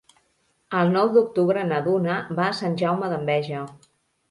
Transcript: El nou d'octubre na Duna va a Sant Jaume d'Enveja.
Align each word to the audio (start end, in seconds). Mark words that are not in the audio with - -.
El 0.79 0.89
nou 0.95 1.11
d'octubre 1.17 1.67
na 1.69 1.83
Duna 1.89 2.17
va 2.41 2.49
a 2.49 2.57
Sant 2.63 2.81
Jaume 2.83 3.13
d'Enveja. 3.15 3.65